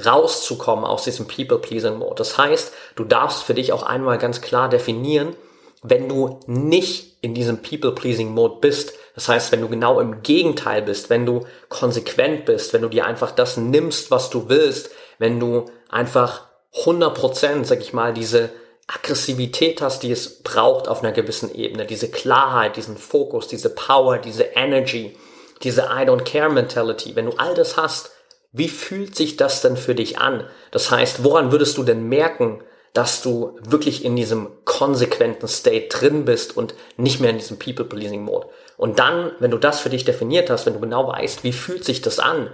rauszukommen 0.06 0.84
aus 0.84 1.04
diesem 1.04 1.26
People-Pleasing-Mode. 1.26 2.16
Das 2.16 2.38
heißt, 2.38 2.72
du 2.96 3.04
darfst 3.04 3.42
für 3.42 3.54
dich 3.54 3.72
auch 3.72 3.82
einmal 3.82 4.18
ganz 4.18 4.40
klar 4.40 4.68
definieren, 4.68 5.34
wenn 5.82 6.08
du 6.08 6.40
nicht 6.46 7.16
in 7.22 7.34
diesem 7.34 7.62
People-Pleasing-Mode 7.62 8.56
bist, 8.60 8.94
das 9.14 9.28
heißt, 9.28 9.52
wenn 9.52 9.60
du 9.60 9.68
genau 9.68 10.00
im 10.00 10.22
Gegenteil 10.22 10.82
bist, 10.82 11.10
wenn 11.10 11.26
du 11.26 11.46
konsequent 11.68 12.44
bist, 12.44 12.72
wenn 12.72 12.82
du 12.82 12.88
dir 12.88 13.06
einfach 13.06 13.32
das 13.32 13.56
nimmst, 13.56 14.10
was 14.10 14.30
du 14.30 14.48
willst, 14.48 14.90
wenn 15.18 15.40
du 15.40 15.66
einfach 15.90 16.46
100%, 16.84 17.64
sag 17.64 17.80
ich 17.80 17.92
mal, 17.92 18.14
diese 18.14 18.50
Aggressivität 18.86 19.82
hast, 19.82 20.02
die 20.02 20.10
es 20.10 20.42
braucht 20.42 20.88
auf 20.88 21.02
einer 21.02 21.12
gewissen 21.12 21.54
Ebene, 21.54 21.86
diese 21.86 22.10
Klarheit, 22.10 22.76
diesen 22.76 22.96
Fokus, 22.96 23.46
diese 23.46 23.70
Power, 23.70 24.18
diese 24.18 24.44
Energy, 24.44 25.16
diese 25.62 25.82
I 25.82 26.06
don't 26.06 26.24
care 26.24 26.50
Mentality, 26.50 27.14
wenn 27.14 27.26
du 27.26 27.36
all 27.36 27.54
das 27.54 27.76
hast, 27.76 28.10
wie 28.52 28.68
fühlt 28.68 29.14
sich 29.14 29.36
das 29.36 29.62
denn 29.62 29.76
für 29.76 29.94
dich 29.94 30.18
an? 30.18 30.44
Das 30.70 30.90
heißt, 30.90 31.22
woran 31.24 31.52
würdest 31.52 31.76
du 31.78 31.84
denn 31.84 32.08
merken, 32.08 32.62
dass 32.92 33.22
du 33.22 33.56
wirklich 33.62 34.04
in 34.04 34.16
diesem 34.16 34.48
konsequenten 34.64 35.46
State 35.46 35.88
drin 35.88 36.24
bist 36.24 36.56
und 36.56 36.74
nicht 36.96 37.20
mehr 37.20 37.30
in 37.30 37.38
diesem 37.38 37.58
People-Pleasing-Mode? 37.58 38.48
Und 38.76 38.98
dann, 38.98 39.32
wenn 39.38 39.52
du 39.52 39.58
das 39.58 39.80
für 39.80 39.90
dich 39.90 40.04
definiert 40.04 40.50
hast, 40.50 40.66
wenn 40.66 40.74
du 40.74 40.80
genau 40.80 41.06
weißt, 41.06 41.44
wie 41.44 41.52
fühlt 41.52 41.84
sich 41.84 42.02
das 42.02 42.18
an, 42.18 42.50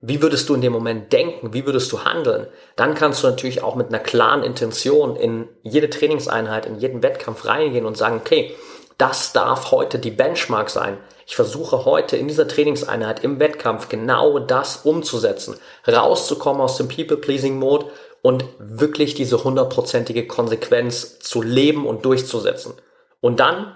wie 0.00 0.22
würdest 0.22 0.48
du 0.48 0.54
in 0.54 0.60
dem 0.60 0.72
Moment 0.72 1.12
denken? 1.12 1.52
Wie 1.52 1.66
würdest 1.66 1.90
du 1.90 2.04
handeln? 2.04 2.46
Dann 2.76 2.94
kannst 2.94 3.24
du 3.24 3.26
natürlich 3.26 3.64
auch 3.64 3.74
mit 3.74 3.88
einer 3.88 3.98
klaren 3.98 4.44
Intention 4.44 5.16
in 5.16 5.48
jede 5.62 5.90
Trainingseinheit, 5.90 6.66
in 6.66 6.78
jeden 6.78 7.02
Wettkampf 7.02 7.44
reingehen 7.46 7.84
und 7.84 7.96
sagen, 7.96 8.18
okay, 8.18 8.54
das 8.98 9.32
darf 9.32 9.70
heute 9.70 9.98
die 9.98 10.10
Benchmark 10.10 10.70
sein. 10.70 10.98
Ich 11.26 11.36
versuche 11.36 11.84
heute 11.84 12.16
in 12.16 12.28
dieser 12.28 12.48
Trainingseinheit 12.48 13.22
im 13.22 13.38
Wettkampf 13.38 13.88
genau 13.88 14.38
das 14.38 14.78
umzusetzen, 14.78 15.56
rauszukommen 15.86 16.60
aus 16.60 16.76
dem 16.76 16.88
People-Pleasing-Mode 16.88 17.86
und 18.22 18.44
wirklich 18.58 19.14
diese 19.14 19.44
hundertprozentige 19.44 20.26
Konsequenz 20.26 21.20
zu 21.20 21.42
leben 21.42 21.86
und 21.86 22.04
durchzusetzen. 22.04 22.74
Und 23.20 23.40
dann 23.40 23.74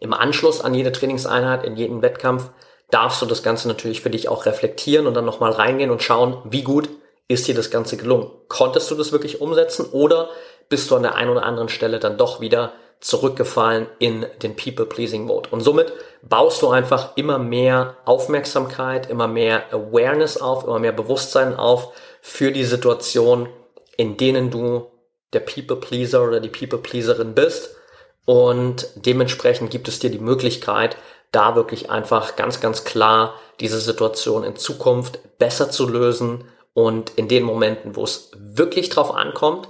im 0.00 0.12
Anschluss 0.12 0.60
an 0.60 0.74
jede 0.74 0.92
Trainingseinheit, 0.92 1.64
in 1.64 1.76
jeden 1.76 2.02
Wettkampf, 2.02 2.50
darfst 2.90 3.22
du 3.22 3.26
das 3.26 3.42
Ganze 3.42 3.68
natürlich 3.68 4.00
für 4.00 4.10
dich 4.10 4.28
auch 4.28 4.46
reflektieren 4.46 5.06
und 5.06 5.14
dann 5.14 5.24
nochmal 5.24 5.52
reingehen 5.52 5.90
und 5.90 6.02
schauen, 6.02 6.38
wie 6.44 6.62
gut 6.62 6.88
ist 7.28 7.48
dir 7.48 7.54
das 7.54 7.70
Ganze 7.70 7.96
gelungen. 7.96 8.30
Konntest 8.48 8.90
du 8.90 8.94
das 8.94 9.12
wirklich 9.12 9.40
umsetzen 9.40 9.86
oder 9.92 10.28
bist 10.68 10.90
du 10.90 10.96
an 10.96 11.02
der 11.02 11.14
einen 11.14 11.30
oder 11.30 11.44
anderen 11.44 11.68
Stelle 11.68 11.98
dann 11.98 12.18
doch 12.18 12.40
wieder 12.40 12.72
zurückgefallen 13.00 13.86
in 13.98 14.26
den 14.42 14.56
People-Pleasing-Mode. 14.56 15.50
Und 15.50 15.60
somit 15.60 15.92
baust 16.22 16.62
du 16.62 16.68
einfach 16.68 17.16
immer 17.16 17.38
mehr 17.38 17.96
Aufmerksamkeit, 18.04 19.10
immer 19.10 19.28
mehr 19.28 19.72
Awareness 19.72 20.38
auf, 20.38 20.64
immer 20.64 20.78
mehr 20.78 20.92
Bewusstsein 20.92 21.54
auf 21.54 21.92
für 22.22 22.50
die 22.50 22.64
Situation, 22.64 23.48
in 23.96 24.16
denen 24.16 24.50
du 24.50 24.86
der 25.32 25.40
People-Pleaser 25.40 26.24
oder 26.26 26.40
die 26.40 26.48
People-Pleaserin 26.48 27.34
bist. 27.34 27.76
Und 28.24 28.88
dementsprechend 28.94 29.70
gibt 29.70 29.88
es 29.88 29.98
dir 29.98 30.10
die 30.10 30.18
Möglichkeit, 30.18 30.96
da 31.30 31.56
wirklich 31.56 31.90
einfach 31.90 32.36
ganz, 32.36 32.60
ganz 32.60 32.84
klar 32.84 33.34
diese 33.60 33.80
Situation 33.80 34.44
in 34.44 34.56
Zukunft 34.56 35.38
besser 35.38 35.70
zu 35.70 35.88
lösen 35.88 36.44
und 36.72 37.10
in 37.16 37.28
den 37.28 37.42
Momenten, 37.42 37.96
wo 37.96 38.04
es 38.04 38.30
wirklich 38.34 38.88
drauf 38.88 39.14
ankommt, 39.14 39.68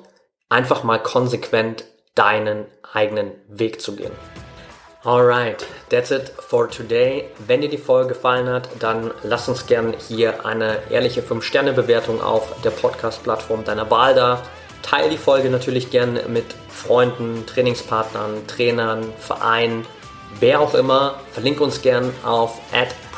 einfach 0.48 0.84
mal 0.84 0.98
konsequent 0.98 1.84
deinen 2.14 2.66
eigenen 2.92 3.32
Weg 3.48 3.80
zu 3.80 3.96
gehen. 3.96 4.12
Alright, 5.04 5.66
that's 5.90 6.10
it 6.10 6.32
for 6.38 6.68
today. 6.70 7.28
Wenn 7.46 7.60
dir 7.60 7.68
die 7.68 7.76
Folge 7.76 8.14
gefallen 8.14 8.48
hat, 8.48 8.68
dann 8.78 9.10
lass 9.22 9.48
uns 9.48 9.66
gerne 9.66 9.94
hier 10.08 10.46
eine 10.46 10.78
ehrliche 10.90 11.20
5-Sterne-Bewertung 11.20 12.22
auf 12.22 12.62
der 12.62 12.70
Podcast-Plattform 12.70 13.64
deiner 13.64 13.90
Wahl 13.90 14.14
da. 14.14 14.42
Teil 14.82 15.10
die 15.10 15.18
Folge 15.18 15.50
natürlich 15.50 15.90
gerne 15.90 16.22
mit 16.28 16.46
Freunden, 16.68 17.44
Trainingspartnern, 17.46 18.46
Trainern, 18.46 19.12
Vereinen 19.18 19.86
wer 20.40 20.60
auch 20.60 20.74
immer, 20.74 21.20
verlinke 21.32 21.62
uns 21.62 21.82
gern 21.82 22.12
auf 22.24 22.60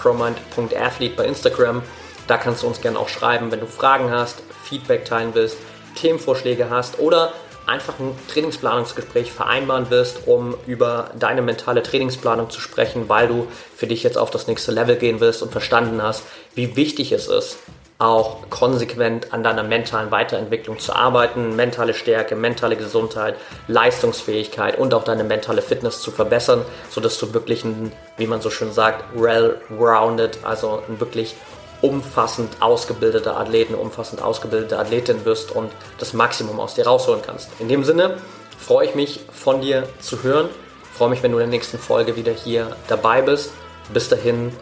promont.athlete 0.01 1.17
bei 1.17 1.25
Instagram. 1.25 1.83
Da 2.27 2.37
kannst 2.37 2.63
du 2.63 2.67
uns 2.67 2.81
gerne 2.81 2.99
auch 2.99 3.09
schreiben, 3.09 3.51
wenn 3.53 3.61
du 3.61 3.67
Fragen 3.67 4.11
hast, 4.11 4.43
Feedback 4.65 5.05
teilen 5.05 5.31
willst, 5.35 5.59
Themenvorschläge 5.95 6.69
hast 6.71 6.99
oder 6.99 7.33
einfach 7.67 7.99
ein 7.99 8.17
Trainingsplanungsgespräch 8.29 9.33
vereinbaren 9.33 9.91
wirst, 9.91 10.27
um 10.27 10.55
über 10.67 11.11
deine 11.19 11.43
mentale 11.43 11.83
Trainingsplanung 11.83 12.51
zu 12.51 12.61
sprechen, 12.61 13.09
weil 13.09 13.29
du 13.29 13.49
für 13.75 13.87
dich 13.87 14.03
jetzt 14.03 14.19
auf 14.19 14.31
das 14.31 14.47
nächste 14.47 14.73
Level 14.73 14.97
gehen 14.97 15.21
wirst 15.21 15.43
und 15.43 15.53
verstanden 15.53 16.03
hast, 16.03 16.25
wie 16.55 16.77
wichtig 16.77 17.13
es 17.13 17.29
ist, 17.29 17.59
auch 17.99 18.51
konsequent 18.51 19.33
an 19.33 19.43
deiner 19.43 19.63
mentalen 19.63 20.11
Weiterentwicklung 20.11 20.79
zu 20.79 20.95
arbeiten, 20.95 21.57
mentale 21.57 21.95
Stärke, 21.95 22.37
mentale 22.37 22.77
Gesundheit, 22.77 23.37
Leistungsfähigkeit 23.69 24.79
und 24.79 24.93
auch 24.93 25.05
deine 25.05 25.25
mentale 25.25 25.63
Fitness 25.63 26.03
zu 26.03 26.11
verbessern, 26.11 26.63
sodass 26.91 27.19
du 27.19 27.33
wirklich 27.33 27.65
ein, 27.65 27.93
wie 28.19 28.27
man 28.27 28.43
so 28.43 28.51
schön 28.51 28.71
sagt, 28.71 29.05
well-rounded, 29.19 30.39
also 30.43 30.83
ein 30.89 31.01
wirklich 31.01 31.35
umfassend 31.83 32.61
ausgebildeter 32.61 33.37
Athleten, 33.37 33.75
umfassend 33.75 34.23
ausgebildete 34.23 34.79
Athletin 34.79 35.25
wirst 35.25 35.51
und 35.51 35.71
das 35.99 36.13
Maximum 36.13 36.61
aus 36.61 36.75
dir 36.75 36.87
rausholen 36.87 37.23
kannst. 37.25 37.51
In 37.59 37.69
dem 37.69 37.85
Sinne 37.85 38.19
freue 38.59 38.89
ich 38.89 38.95
mich 38.95 39.21
von 39.33 39.61
dir 39.61 39.89
zu 40.01 40.23
hören, 40.23 40.49
freue 40.95 41.11
mich, 41.11 41.23
wenn 41.23 41.33
du 41.33 41.39
in 41.39 41.51
der 41.51 41.51
nächsten 41.51 41.79
Folge 41.79 42.17
wieder 42.17 42.33
hier 42.33 42.75
dabei 42.89 43.23
bist. 43.23 43.53
Bis 43.93 44.09
dahin, 44.09 44.53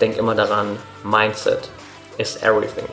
denk 0.00 0.16
immer 0.16 0.34
daran, 0.34 0.78
Mindset 1.02 1.68
is 2.18 2.36
everything. 2.42 2.86